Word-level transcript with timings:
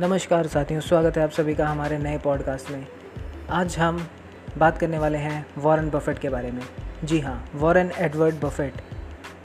नमस्कार 0.00 0.46
साथियों, 0.46 0.80
स्वागत 0.80 1.16
है 1.16 1.22
आप 1.22 1.30
सभी 1.30 1.54
का 1.54 1.66
हमारे 1.66 1.98
नए 1.98 2.18
पॉडकास्ट 2.18 2.70
में। 2.70 2.86
आज 3.50 3.76
हम 3.78 4.08
बात 4.58 4.78
करने 4.78 4.98
वाले 4.98 5.18
हैं 5.18 5.46
वॉरेन 5.58 5.90
बफेट 5.90 6.18
के 6.18 6.28
बारे 6.28 6.50
में। 6.50 6.62
जी 7.04 7.20
हाँ 7.20 7.50
वॉरेन 7.54 7.90
एडवर्ड 7.98 8.34
बफेट। 8.34 8.72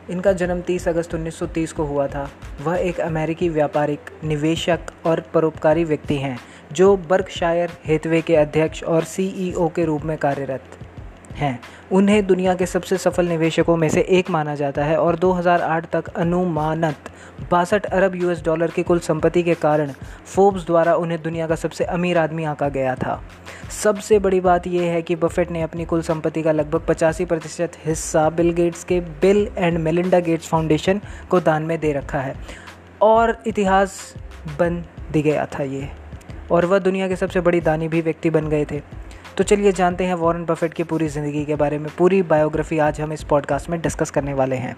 इनका 0.09 0.33
जन्म 0.33 0.61
30 0.61 0.87
अगस्त 0.87 1.15
1930 1.15 1.73
को 1.73 1.83
हुआ 1.83 2.07
था। 2.07 2.29
वह 2.63 2.75
एक 2.75 2.99
अमेरिकी 2.99 3.49
व्यापारिक, 3.49 3.99
निवेशक 4.23 4.79
और 5.05 5.19
परोपकारी 5.33 5.83
व्यक्ति 5.83 6.15
हैं, 6.15 6.39
जो 6.71 6.97
बर्कशायर 6.97 7.71
हेतवे 7.85 8.21
के 8.21 8.35
अध्यक्ष 8.35 8.83
और 8.83 9.03
सीईओ 9.03 9.67
के 9.67 9.85
रूप 9.85 10.01
में 10.01 10.17
कार्यरत। 10.17 10.63
हैं। 11.35 11.59
उन्हें 11.91 12.27
दुनिया 12.27 12.55
के 12.55 12.65
सबसे 12.65 12.97
सफल 12.97 13.25
निवेशकों 13.25 13.77
में 13.77 13.89
से 13.89 14.01
एक 14.01 14.29
माना 14.29 14.55
जाता 14.55 14.85
है 14.85 14.97
और 14.97 15.15
2008 15.15 15.89
तक 15.91 16.07
अनुमानत 16.07 16.95
बासठ 17.51 17.85
अरब 17.85 18.15
यूएस 18.15 18.43
डॉलर 18.43 18.71
की 18.71 18.83
कुल 18.83 18.99
संपत्ति 18.99 19.43
के 19.43 19.53
कारण 19.53 19.91
फोर्ब्स 20.25 20.65
द्वारा 20.65 20.95
उन्हें 20.95 21.21
दुनिया 21.21 21.47
का 21.47 21.55
सबसे 21.55 21.83
अमीर 21.83 22.17
आदमी 22.17 22.43
आका 22.43 22.69
गया 22.69 22.95
था। 22.95 23.23
सबसे 23.83 24.19
बड़ी 24.19 24.39
बात 24.39 24.67
यह 24.67 24.81
है 24.81 25.01
कि 25.01 25.15
बफेट 25.15 25.51
ने 25.51 25.61
अपनी 25.61 25.85
कुल 25.85 26.01
संपत्ति 26.01 26.41
का 26.41 26.51
लगभग 26.51 26.81
पचासी 26.87 27.25
प्रतिशत 27.25 27.71
हिस्सा 27.85 28.29
बिल 28.29 28.51
गेट्स 28.51 28.83
के 28.83 28.99
Bill 28.99 29.49
and 29.57 29.77
Melinda 29.77 30.19
Gates 30.19 30.47
foundation 30.47 31.01
को 31.29 31.39
दान 31.39 31.63
में 31.63 31.79
दे 31.79 31.93
रखा 31.93 32.19
है। 32.19 32.35
और 33.01 33.37
इतिहास 33.47 34.13
बन 34.59 34.83
दी 35.11 35.21
गया 35.21 35.45
था 35.45 35.63
ये। 35.63 35.89
और 36.51 36.65
वह 36.65 36.79
दुनिया 36.79 37.07
के 37.07 37.15
सबसे 37.15 37.41
बड़ी 37.41 37.61
दानी 37.61 37.87
भी 37.87 38.01
व्यक्ति 38.01 38.29
बन 38.29 38.49
गए 38.49 38.65
थे। 38.71 39.02
तो 39.37 39.43
चलिए 39.43 39.71
जानते 39.71 40.03
हैं 40.03 40.13
वॉरेन 40.13 40.43
बफेट 40.45 40.73
की 40.73 40.83
पूरी 40.83 41.07
ज़िंदगी 41.07 41.43
के 41.45 41.55
बारे 41.55 41.77
में। 41.77 41.89
पूरी 41.97 42.21
बायोग्राफी 42.21 42.77
आज 42.79 42.99
हम 43.01 43.13
इस 43.13 43.23
पॉडकास्ट 43.23 43.69
में 43.69 43.79
डिस्कस 43.81 44.11
करने 44.11 44.33
वाले 44.33 44.55
हैं। 44.55 44.75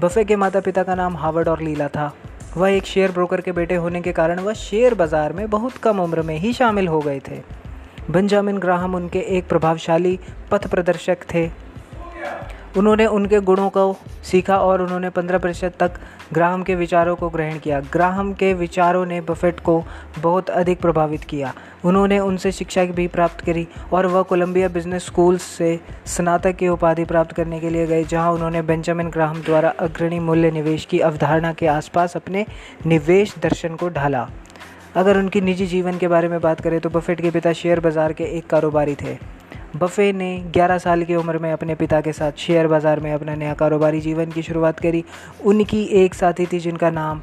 बफे 0.00 0.24
के 0.24 0.36
माता 0.36 0.60
पिता 0.60 0.82
का 0.82 0.94
नाम 0.94 1.16
हावर्ड 1.16 1.48
और 1.48 1.60
लीला 1.62 1.88
था। 1.88 2.12
वह 2.56 2.70
एक 2.70 2.84
शेयर 2.84 3.12
ब्रोकर 3.12 3.40
के 3.40 3.52
बेटे 3.52 3.74
होने 3.74 4.00
के 4.00 4.12
कारण 4.12 4.40
वह 4.40 4.52
शेयर 4.52 4.94
बाज़ार 4.94 5.32
में 5.32 5.48
बहुत 5.50 5.76
कम 5.76 6.00
उम्र 6.00 6.22
में 6.22 6.36
ही 6.38 6.52
शामिल 6.52 6.88
हो 6.88 7.00
गए 7.00 7.20
थे। 7.28 7.40
बंजामिन 8.10 8.58
ग्राहम 8.58 8.94
उनके 8.94 9.18
एक 9.36 9.48
प्रभावशाली 9.48 10.18
पथ 10.50 10.66
प्रदर्शक 10.66 11.18
थे। 11.34 11.46
उन्होंने 12.76 13.06
उनके 13.08 13.40
गुणों 13.42 13.68
को 13.70 13.92
सीखा 14.24 14.56
और 14.58 14.82
उन्होंने 14.82 15.10
15 15.10 15.38
प्रतिशत 15.38 15.74
तक 15.80 15.98
ग्राहम 16.32 16.62
के 16.62 16.74
विचारों 16.74 17.14
को 17.16 17.28
ग्रहण 17.30 17.58
किया। 17.58 17.80
ग्राहम 17.92 18.32
के 18.32 18.52
विचारों 18.54 19.04
ने 19.06 19.20
बफेट 19.20 19.60
को 19.60 19.82
बहुत 20.18 20.50
अधिक 20.52 20.80
प्रभावित 20.80 21.24
किया। 21.24 21.52
उन्होंने 21.84 22.18
उनसे 22.20 22.52
शिक्षा 22.52 22.84
भी 22.86 23.06
प्राप्त 23.08 23.40
करी 23.40 23.66
और 23.92 24.06
वह 24.06 24.22
कोलंबिया 24.22 24.68
बिज़नेस 24.68 25.06
स्कूल 25.06 25.38
से 25.38 25.78
स्नातक 26.06 26.56
की 26.56 26.68
उपाधि 26.68 27.04
प्राप्त 27.04 27.32
करने 27.32 27.60
के 27.60 27.70
लिए 27.70 27.86
गए, 27.86 28.04
जहाँ 28.04 28.32
उन्होंने 28.32 28.62
बेंजामिन 28.62 29.10
ग्राहम 29.10 29.42
द्वारा 29.42 29.74
अग्रणी 29.80 30.18
मूल्य 30.20 30.50
निवेश 30.50 30.84
की 30.84 31.00
अवधारणा 31.00 31.52
के 31.52 31.66
आसपास 31.68 32.16
अपने 32.16 32.46
निवेश 32.86 33.34
दर्शन 33.42 33.74
को 33.74 33.88
ढाला। 33.90 34.28
अगर 34.96 35.18
उनकी 35.18 35.40
निजी 35.40 35.66
जीवन 35.66 35.98
के 35.98 36.08
बारे 36.08 36.28
में 36.28 36.40
बात 36.40 36.60
करें 36.60 36.80
तो 36.80 36.90
बफेट 36.90 37.20
के 37.20 37.30
पिता 37.30 37.52
शेयर 37.52 37.80
बाज़ार 37.80 38.12
के 38.12 38.24
एक 38.38 38.46
कारोबारी 38.46 38.94
थे। 38.94 39.16
बफे 39.76 40.12
ने 40.12 40.44
11 40.50 40.78
साल 40.78 41.02
की 41.04 41.14
उम्र 41.14 41.38
में 41.38 41.52
अपने 41.52 41.74
पिता 41.74 42.00
के 42.00 42.12
साथ 42.12 42.32
शेयर 42.32 42.66
बाज़ार 42.66 43.00
में 43.00 43.12
अपना 43.12 43.34
नया 43.34 43.54
कारोबारी 43.54 44.00
जीवन 44.00 44.30
की 44.30 44.42
शुरुआत 44.42 44.80
करी। 44.80 45.04
उनकी 45.44 45.82
एक 45.82 46.14
साथी 46.14 46.46
थी 46.46 46.58
जिनका 46.58 46.90
नाम 46.90 47.22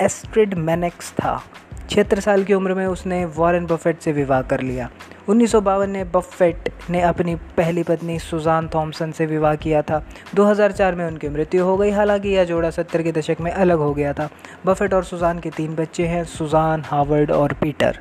एस्ट्रिड 0.00 0.54
मैनेक्स 0.54 1.12
था। 1.12 1.42
छिहत्तर 1.90 2.20
साल 2.20 2.44
की 2.44 2.54
उम्र 2.54 2.74
में 2.74 2.86
उसने 2.86 3.24
वॉरेन 3.24 3.66
बफेट 3.66 4.00
से 4.00 4.12
विवाह 4.12 4.42
कर 4.42 4.60
लिया। 4.60 4.90
उन्नीस 5.28 5.52
सौ 5.52 5.60
बावन 5.60 5.90
में 5.90 6.12
बफेट 6.12 6.68
ने 6.90 7.00
अपनी 7.00 7.34
पहली 7.34 7.82
पत्नी 7.82 8.18
सुजान 8.18 8.68
थॉमसन 8.74 9.12
से 9.12 9.26
विवाह 9.26 9.54
किया 9.54 9.82
था। 9.82 10.04
2004 10.34 10.94
में 10.94 11.06
उनकी 11.06 11.28
मृत्यु 11.28 11.64
हो 11.64 11.76
गई। 11.76 11.90
हालाँकि 11.90 12.28
यह 12.28 12.44
जोड़ा 12.44 12.70
सत्तर 12.70 13.02
के 13.02 13.12
दशक 13.12 13.36
में 13.40 13.52
अलग 13.52 13.78
हो 13.78 13.94
गया 13.94 14.12
था। 14.12 14.28
बफेट 14.66 14.94
और 14.94 15.04
सुजान 15.04 15.38
के 15.38 15.50
तीन 15.50 15.74
बच्चे 15.74 16.06
हैं, 16.06 16.24
सुजान, 16.24 16.82
हावर्ड 16.86 17.30
और 17.30 17.52
पीटर। 17.52 17.98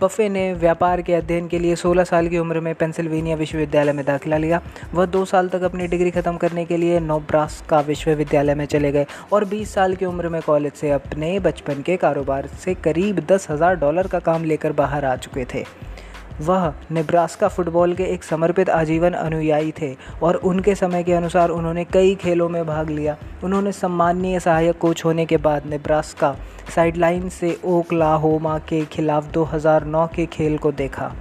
बफे 0.00 0.28
ने 0.28 0.52
व्यापार 0.54 1.00
के 1.02 1.14
अध्ययन 1.14 1.48
के 1.48 1.58
लिए 1.58 1.74
16 1.76 2.04
साल 2.04 2.28
की 2.28 2.38
उम्र 2.38 2.60
में 2.60 2.74
पेंसिल्वेनिया 2.74 3.36
विश्वविद्यालय 3.36 3.92
में 3.92 4.04
दाखिला 4.04 4.36
लिया। 4.36 4.60
वह 4.94 5.06
दो 5.06 5.24
साल 5.24 5.48
तक 5.48 5.62
अपनी 5.62 5.86
डिग्री 5.86 6.10
खत्म 6.10 6.36
करने 6.36 6.64
के 6.64 6.76
लिए 6.76 7.00
नोब्रास्का 7.00 7.80
विश्वविद्यालय 7.80 8.54
में 8.54 8.64
चले 8.66 8.92
गए 8.92 9.06
और 9.32 9.44
20 9.44 9.74
साल 9.74 9.94
की 9.94 10.04
उम्र 10.04 10.28
में 10.28 10.40
कॉलेज 10.42 10.72
से 10.72 10.90
अपने 10.90 11.38
बचपन 11.40 11.82
के 11.82 11.96
कारोबार 11.96 12.46
से 12.64 12.74
करीब 12.84 13.24
दस 13.30 13.50
हज़ार 13.50 13.76
डॉलर 13.76 14.06
का 14.06 14.18
काम 14.20 14.44
लेकर 14.44 14.72
बाहर 14.72 15.04
आ 15.04 15.16
चुके 15.16 15.44
थे। 15.44 15.64
वह 16.40 16.72
नेब्रास्का 16.90 17.48
फुटबॉल 17.48 17.94
के 17.94 18.04
एक 18.04 18.24
समर्पित 18.24 18.70
आजीवन 18.70 19.12
अनुयायी 19.12 19.72
थे 19.72 19.94
और 20.22 20.34
उनके 20.34 20.74
समय 20.74 21.02
के 21.02 21.12
अनुसार 21.12 21.50
उन्होंने 21.50 21.84
कई 21.84 22.14
खेलों 22.14 22.48
में 22.48 22.66
भाग 22.66 22.90
लिया। 22.90 23.16
उन्होंने 23.44 23.72
सम्माननीय 23.72 24.40
सहायक 24.40 24.78
कोच 24.78 25.04
होने 25.04 25.26
के 25.26 25.36
बाद 25.36 25.66
नेब्रास्का 25.66 26.34
साइडलाइन 26.74 27.28
से 27.28 27.56
ओकलाहोमा 27.64 28.58
के 28.58 28.84
खिलाफ 28.84 29.30
2009 29.32 30.06
के 30.06 30.26
खेल 30.26 30.58
को 30.58 30.72
देखा। 30.72 31.12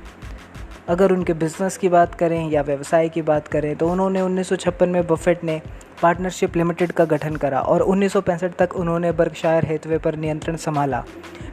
अगर 0.90 1.12
उनके 1.12 1.34
बिज़नेस 1.34 1.78
की 1.78 1.90
बात 1.90 2.16
करें 2.16 2.50
या 2.50 2.62
व्यवसाय 2.62 3.09
की 3.09 3.22
बात 3.22 3.47
करें 3.47 3.75
तो 3.75 3.90
उन्होंने 3.90 4.22
उन्नीस 4.22 4.50
सौ 4.50 4.56
छप्पन 4.56 4.90
में 4.90 5.06
बफेट 5.07 5.44
ने 5.44 5.62
पार्टनरशिप 6.03 6.55
लिमिटेड 6.57 6.91
का 6.91 7.05
गठन 7.05 7.35
करा 7.35 7.59
और 7.59 7.81
उन्नीस 7.81 8.13
सौ 8.13 8.21
पैंसठ 8.21 8.55
तक 8.59 8.75
उन्होंने 8.75 9.11
बर्कशायर 9.11 9.65
हेतवे 9.65 9.97
पर 9.97 10.15
नियंत्रण 10.15 10.55
संभाला। 10.55 11.03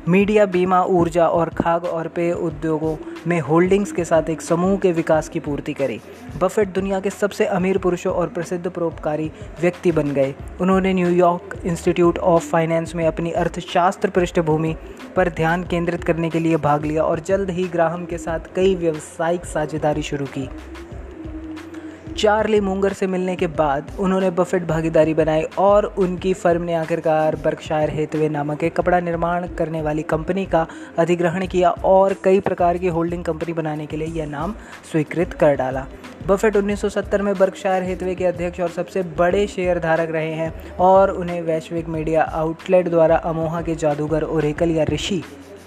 मीडिया, 0.09 0.45
बीमा, 0.47 0.83
ऊर्जा 0.83 1.27
और 1.27 1.49
खाद्य 1.49 1.89
और 1.89 2.09
पेय 2.09 2.33
उद्योगों 2.33 2.97
में 3.27 3.39
होल्डिंग्स 3.41 3.93
के 3.93 4.05
साथ 4.05 4.31
एक 4.31 4.41
समूह 4.41 4.77
के 4.77 4.93
विकास 4.93 5.29
की 5.29 5.41
पूर्ति 5.41 5.73
करी। 5.73 6.01
बफेट 6.41 6.69
दुनिया 6.69 7.01
के 7.01 7.11
सबसे 7.11 7.47
अमीर 7.47 7.79
पुरुषों 7.79 8.13
और 8.13 8.29
प्रसिद्ध 8.29 8.67
परोपकारी 8.69 9.31
व्यक्ति 9.61 9.93
बन 9.93 10.13
गए। 10.13 10.35
उन्होंने 10.61 10.93
न्यूयॉर्क 10.95 11.59
इंस्टीट्यूट 11.65 12.19
ऑफ़ 12.19 12.51
फाइनेंस 12.51 12.95
में 12.95 13.07
अपनी 13.07 13.31
अर्थशास्त्र 13.31 14.11
पृष्ठभूमि 14.11 14.77
पर 15.17 15.29
ध्यान 15.29 15.65
केंद्रित 15.65 16.05
करने 16.05 16.31
के 16.31 16.39
लिए 16.39 16.57
भाग 16.57 16.85
लिया 16.85 17.03
और 17.03 17.21
जल्द 17.21 17.51
ही 17.51 17.69
ग्राहम 17.69 18.05
के 18.05 18.19
साथ 18.19 18.55
कई 18.57 18.75
व्यावसायिक 18.75 19.45
साझेदारी 19.45 20.03
शुरू 20.03 20.27
की। 20.27 20.49
चार्ली 22.21 22.59
मूंगर 22.61 22.93
से 22.93 23.07
मिलने 23.07 23.35
के 23.37 23.47
बाद 23.49 23.91
उन्होंने 23.99 24.31
बफेट 24.31 24.65
भागीदारी 24.67 25.13
बनाई 25.15 25.43
और 25.59 25.85
उनकी 25.99 26.33
फर्म 26.35 26.63
ने 26.63 26.75
आखिरकार 26.75 27.37
बर्कशायर 27.37 27.91
हेतवे 27.91 28.29
नामक 28.29 28.65
एक 28.65 28.77
कपड़ा 28.77 28.99
निर्माण 29.01 29.47
करने 29.59 29.81
वाली 29.83 30.03
कंपनी 30.03 30.45
का 30.47 30.67
अधिग्रहण 30.99 31.47
किया 31.47 31.71
और 31.71 32.17
कई 32.25 32.41
प्रकार 32.41 32.79
की 32.79 32.89
होल्डिंग 32.89 33.25
कंपनी 33.25 33.53
बनाने 33.53 33.87
के 33.87 33.97
लिए 33.97 34.09
यह 34.19 34.27
नाम 34.27 34.55
स्वीकृत 34.93 35.33
कर 35.33 35.55
डाला। 35.57 35.87
बफेट 36.27 36.57
1970 36.57 37.21
में 37.21 37.35
बर्कशायर 37.39 37.83
हेतवे 37.83 38.15
के 38.15 38.25
अध्यक्ष 38.27 38.61
और 38.61 38.71
सबसे 38.71 39.03
बड़े 39.19 39.47
शेयर 39.47 39.79
धारक 39.79 40.11
रहे 40.11 40.33
हैं 40.35 40.77
और 40.81 41.11
उन्हें 41.11 41.43
वैश्विक 41.43 41.89
मीडिया 41.89 42.23
आउटलेट 42.23 42.89
द्वारा 42.89 43.17
अमोहा 43.27 43.63
के 43.63 43.75
जादूगर 43.77 44.25
ओरेकल 44.25 44.71
या 44.71 44.85
ऋषि 44.91 45.23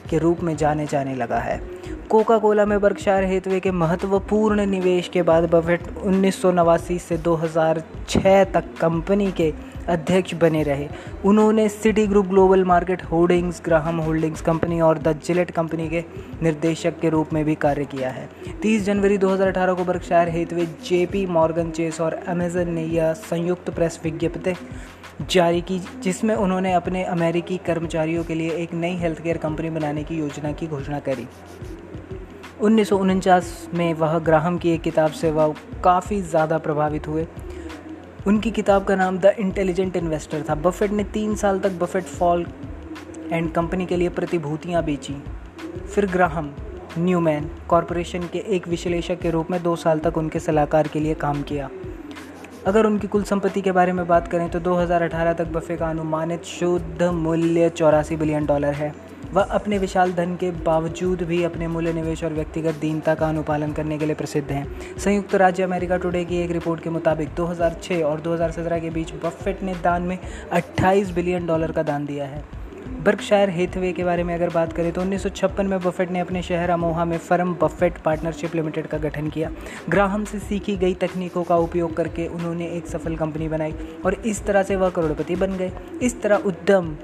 के 0.09 0.18
रूप 0.18 0.44
में 0.44 0.56
जाने 0.58 0.86
जाने 0.86 1.16
लगा 1.16 1.40
है। 1.40 1.62
कोका 2.09 2.38
कोला 2.38 2.66
में 2.66 2.80
बर्कशायर 2.81 3.24
हेतवे 3.24 3.59
के 3.59 3.72
महत्वपूर्ण 3.72 4.66
निवेश 4.66 5.08
के 5.08 5.22
बाद 5.22 5.50
बफेट 5.50 5.88
उन्नीस 5.97 6.41
सौ 6.41 6.52
नवासी 6.52 6.97
से 7.00 7.18
2006 7.18 8.44
तक 8.53 8.66
कंपनी 8.81 9.31
के 9.31 9.53
अध्यक्ष 9.88 10.34
बने 10.34 10.63
रहे। 10.63 10.88
उन्होंने 11.25 11.68
Citigroup 12.08 12.25
global 12.25 12.63
market 12.63 13.03
holdings, 13.03 13.62
Graham 13.66 13.97
holdings 13.97 14.42
company 14.42 14.80
और 14.81 14.97
द 14.97 15.19
जिलेट 15.25 15.52
कंपनी 15.52 15.88
के 15.90 16.03
निर्देशक 16.44 17.00
के 17.00 17.09
रूप 17.09 17.34
में 17.34 17.44
भी 17.46 17.56
कार्य 17.56 17.86
किया 17.86 18.09
है। 18.09 18.30
30 18.62 18.84
जनवरी 18.86 19.18
2018 19.18 19.74
को 19.74 19.84
Berkshire 19.84 20.30
Hathaway 20.30 20.66
J P 20.86 21.25
Morgan 21.25 21.72
Chase 21.72 22.02
और 22.02 22.13
अमेजन 22.28 22.69
ने 22.69 22.84
यह 22.84 23.13
संयुक्त 23.13 23.69
प्रेस 23.69 24.00
विज्ञप्ति 24.03 24.53
जारी 25.31 25.62
की, 25.62 25.80
जिसमें 26.03 26.36
उन्होंने 26.36 26.74
अपने 26.74 27.03
अमेरिकी 27.03 27.58
कर्मचारियों 27.58 28.24
के 28.24 28.36
लिए 28.36 28.52
एक 28.52 28.74
नई 28.74 28.96
हेल्थ 28.96 29.22
केयर 29.24 29.38
कंपनी 29.38 29.69
बनाने 29.69 30.03
की 30.03 30.16
योजना 30.16 30.52
की 30.52 30.68
घोषणा 30.68 31.00
करी। 31.00 31.28
उन्नीस 32.63 32.90
सौ 32.90 32.97
उनचास 32.97 33.47
में 33.74 33.94
वह 33.94 34.18
ग्राहम 34.19 34.57
की 34.57 34.69
एक 34.72 34.81
किताब 34.81 35.12
से 35.12 35.31
वह 35.31 35.53
काफ़ी 35.84 36.22
ज़्यादा 36.22 36.57
प्रभावित 36.57 37.07
हुए। 37.07 37.25
उनकी 38.27 38.51
किताब 38.51 38.83
का 38.83 38.95
नाम 38.95 39.18
द 39.18 39.33
इंटेलिजेंट 39.39 39.95
इन्वेस्टर 39.95 40.44
था। 40.50 40.56
बफेट 40.57 40.92
ने 40.92 41.04
तीन 41.04 41.36
साल 41.36 41.60
तक 41.60 41.71
बफेट, 41.80 42.04
फॉल 42.04 42.45
एंड 43.31 43.51
कंपनी 43.51 43.86
के 43.86 43.98
लिए 43.98 44.10
प्रतिभूतियाँ 44.10 44.83
बेची। 44.83 45.15
फिर 45.86 46.06
ग्राहम, 46.06 46.50
न्यूमैन 47.00 47.50
कॉरपोरेशन 47.69 48.27
के 48.33 48.44
एक 48.56 48.68
विश्लेषक 48.68 49.19
के 49.19 49.31
रूप 49.31 49.51
में 49.51 49.62
दो 49.63 49.75
साल 49.75 50.00
तक 50.00 50.18
उनके 50.18 50.39
सलाहकार 50.39 50.88
के 50.88 51.00
लिए 51.00 51.13
काम 51.15 51.42
किया। 51.42 51.69
अगर 52.68 52.86
उनकी 52.86 53.07
कुल 53.07 53.24
संपत्ति 53.24 53.62
के 53.62 53.71
बारे 53.71 53.94
में 53.94 54.07
बात 54.07 54.27
करें 54.27 54.50
तो 54.50 54.60
2018 54.62 55.33
तक 55.33 55.51
बफे 55.54 55.77
का 55.77 55.89
अनुमानित 55.89 56.44
शुद्ध 56.50 57.04
मूल्य 57.04 57.69
चौरासी 57.69 58.15
बिलियन 58.15 58.45
डॉलर 58.45 58.74
है। 58.74 58.94
वह 59.33 59.44
अपने 59.44 59.77
विशाल 59.77 60.12
धन 60.13 60.35
के 60.35 60.50
बावजूद 60.65 61.21
भी 61.21 61.44
अपने 61.44 61.68
मूल्य 61.68 61.91
निवेश 61.94 62.24
और 62.24 62.33
व्यक्तिगत 62.33 62.75
दीनता 62.75 63.13
का 63.15 63.27
अनुपालन 63.27 63.71
करने 63.74 63.97
के 63.97 64.06
लिए 64.06 64.15
प्रसिद्ध 64.15 64.51
हैं। 64.51 64.97
संयुक्त 64.97 65.35
राज्य 65.35 65.63
अमेरिका 65.63 65.97
टुडे 65.97 66.24
की 66.25 66.38
एक 66.38 66.51
रिपोर्ट 66.51 66.81
के 66.81 66.89
मुताबिक 66.89 67.30
2006 67.35 68.03
और 68.03 68.19
2017 68.21 68.80
के 68.80 68.89
बीच 68.89 69.13
बफेट 69.24 69.63
ने 69.63 69.74
दान 69.74 70.01
में 70.01 70.18
28 70.51 71.12
बिलियन 71.12 71.45
डॉलर 71.45 71.71
का 71.71 71.83
दान 71.83 72.06
दिया 72.06 72.25
है। 72.25 72.44
बर्कशायर 73.03 73.50
हेथवे 73.50 73.91
के 73.94 74.03
बारे 74.03 74.24
में 74.24 74.33
अगर 74.35 74.50
बात 74.50 74.74
करें 74.74 74.91
तो 74.91 75.01
उन्नीस 75.01 75.24
सौ 75.24 75.30
छप्पन 75.30 75.68
में 75.68 75.79
बफेट 75.79 76.12
ने 76.12 76.19
अपने 76.19 76.41
शहर 76.41 76.69
अमोहा 76.69 77.06
में 77.06 77.18
फर्म 77.18 77.53
बफेट 77.53 77.97
पार्टनरशिप 77.97 78.56
लिमिटेड 78.56 78.88
का 78.88 78.97
गठन 78.97 79.29
किया। 79.29 79.50
ग्राहम 79.89 80.25
से 80.25 80.39
सीखी 80.39 80.75
गई 80.77 80.94
तकनीकों 80.94 81.44
का 81.44 81.57
उपयोग 81.57 81.95
करके 81.95 82.27
उन्होंने 82.27 82.68
एक 82.68 82.88
सफल 82.88 83.15
कंपनी 83.15 83.47
बनाई 83.47 83.74
और 84.06 84.13
इस 84.15 84.44
तरह 84.45 84.63
से 84.63 84.75
वह 84.75 84.89
करोड़पति 84.89 85.36
बन 85.36 85.57
गए। 85.57 85.71
इस 86.01 86.21
तरह 86.21 86.36
उद्यम 86.45 86.95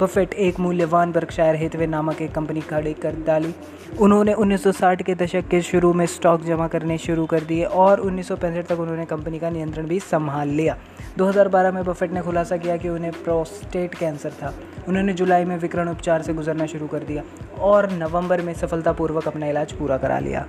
बफेट 0.00 0.34
एक 0.34 0.58
मूल्यवान 0.60 1.12
बर्कशायर 1.12 1.56
हेथवे 1.56 1.86
नामक 1.86 2.20
एक 2.22 2.34
कंपनी 2.34 2.60
खड़ी 2.60 2.92
कर 2.94 3.14
डाली। 3.26 3.54
उन्होंने 4.00 4.34
1960 4.34 5.02
के 5.02 5.14
दशक 5.14 5.48
के 5.48 5.60
शुरू 5.62 5.92
में 5.92 6.06
स्टॉक 6.06 6.42
जमा 6.42 6.68
करने 6.68 6.98
शुरू 6.98 7.26
कर 7.26 7.40
दिए 7.40 7.64
और 7.64 8.00
उन्नीस 8.00 8.28
सौ 8.28 8.36
पैंसठ 8.36 8.66
तक 8.66 8.80
उन्होंने 8.80 9.04
कंपनी 9.04 9.38
का 9.38 9.50
नियंत्रण 9.50 9.86
भी 9.86 10.00
संभाल 10.00 10.48
लिया। 10.48 10.76
2012 11.18 11.72
में 11.72 11.84
बफेट 11.84 12.12
ने 12.12 12.20
खुलासा 12.20 12.56
किया 12.56 12.76
कि 12.76 12.88
उन्हें 12.88 13.12
प्रोस्टेट 13.12 13.94
कैंसर 13.94 14.30
था। 14.30 14.54
उन्होंने 14.88 15.12
जुलाई 15.12 15.44
में 15.44 15.56
विकरण 15.58 15.88
उपचार 15.88 16.22
से 16.22 16.34
गुजरना 16.34 16.66
शुरू 16.66 16.86
कर 16.86 16.98
दिया 16.98 17.22
और 17.60 17.90
नवंबर 17.92 18.40
में 18.40 18.54
सफलतापूर्वक 18.54 19.28
अपना 19.28 19.46
इलाज 19.46 19.72
पूरा 19.72 19.96
करा 19.96 20.18
लिया। 20.18 20.46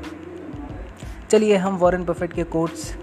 चलिए 1.31 1.57
हम 1.57 1.77
वॉरेन 1.77 2.05
बफेट 2.05 2.33
के 2.33 2.43
कोट्स 2.43 2.93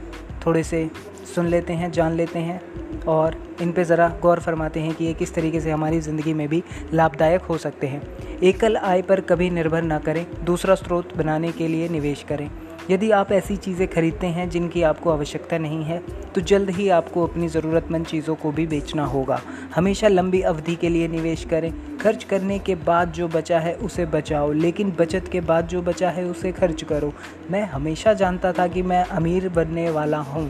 थोड़े 0.46 0.62
से 0.62 0.91
सुन 1.26 1.47
लेते 1.47 1.73
हैं, 1.73 1.91
जान 1.93 2.12
लेते 2.12 2.38
हैं 2.38 2.61
और 3.05 3.37
इन 3.62 3.73
पे 3.73 3.85
ज़रा 3.85 4.09
गौर 4.23 4.41
फरमाते 4.41 4.81
हैं 4.81 4.94
कि 4.94 5.05
ये 5.05 5.15
किस 5.15 5.35
तरीके 5.35 5.61
से 5.61 5.71
हमारी 5.71 6.00
ज़िंदगी 6.00 6.32
में 6.35 6.47
भी 6.49 6.62
लाभदायक 6.94 7.43
हो 7.43 7.56
सकते 7.59 7.87
हैं। 7.87 8.03
एकल 8.43 8.76
आय 8.76 9.03
पर 9.03 9.21
कभी 9.23 9.50
निर्भर 9.50 9.82
ना 9.82 9.99
करें, 9.99 10.26
दूसरा 10.44 10.75
स्रोत 10.75 11.17
बनाने 11.17 11.53
के 11.53 11.69
लिए 11.69 11.88
निवेश 11.88 12.25
करें। 12.29 12.49
यदि 12.91 13.11
आप 13.11 13.31
ऐसी 13.32 13.56
चीज़ें 13.56 13.87
खरीदते 13.88 14.26
हैं 14.29 14.49
जिनकी 14.50 14.82
आपको 14.82 15.11
आवश्यकता 15.11 15.59
नहीं 15.59 15.85
है 15.85 15.99
तो 16.35 16.41
जल्द 16.41 16.71
ही 16.71 16.88
आपको 16.88 17.27
अपनी 17.27 17.49
ज़रूरतमंद 17.49 18.06
चीज़ों 18.06 18.35
को 18.35 18.50
भी 18.53 18.67
बेचना 18.67 19.05
होगा। 19.05 19.41
हमेशा 19.75 20.09
लंबी 20.09 20.41
अवधि 20.43 20.75
के 20.77 20.88
लिए 20.88 21.09
निवेश 21.09 21.44
करें। 21.44 21.73
खर्च 21.99 22.25
करने 22.25 22.59
के 22.59 22.75
बाद 22.77 23.12
जो 23.12 23.29
बचा 23.29 23.59
है 23.59 23.75
उसे 23.77 24.06
बचाओ, 24.06 24.53
लेकिन 24.53 24.91
बचत 24.91 25.29
के 25.32 25.41
बाद 25.43 25.69
जो 25.69 25.82
बचा 25.82 26.11
है 26.11 26.25
उसे 26.25 26.53
खर्च 26.53 26.82
करो। 26.82 27.12
मैं 27.50 27.65
हमेशा 27.67 28.12
जानता 28.15 28.53
था 28.53 28.67
कि 28.67 28.82
मैं 28.82 29.05
अमीर 29.06 29.49
बनने 29.49 29.91
वाला 29.91 30.19
हूँ। 30.19 30.49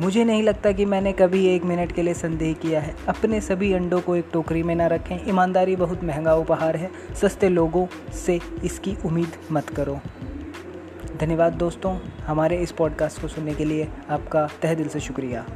मुझे 0.00 0.24
नहीं 0.24 0.42
लगता 0.42 0.72
कि 0.72 0.84
मैंने 0.84 1.12
कभी 1.12 1.46
एक 1.46 1.64
मिनट 1.64 1.92
के 1.92 2.02
लिए 2.02 2.14
संदेह 2.14 2.52
किया 2.52 2.80
है। 2.80 2.96
अपने 3.08 3.40
सभी 3.40 3.72
अंडों 3.72 4.00
को 4.00 4.16
एक 4.16 4.26
टोकरी 4.32 4.62
में 4.62 4.74
ना 4.74 4.86
रखें। 4.86 5.28
ईमानदारी 5.28 5.76
बहुत 5.76 6.04
महँगा 6.04 6.34
उपहार 6.34 6.76
है। 6.76 6.90
सस्ते 7.14 7.48
लोगों 7.48 8.12
से 8.12 8.40
इसकी 8.64 8.96
उम्मीद 9.04 9.32
मत 9.52 9.68
करो। 9.68 10.00
धन्यवाद 11.20 11.52
दोस्तों, 11.52 11.98
हमारे 12.22 12.56
इस 12.56 12.72
पॉडकास्ट 12.72 13.20
को 13.20 13.28
सुनने 13.28 13.54
के 13.54 13.64
लिए 13.64 13.88
आपका 14.10 14.48
तह 14.62 14.74
दिल 14.74 14.88
से 14.88 15.00
शुक्रिया। 15.00 15.46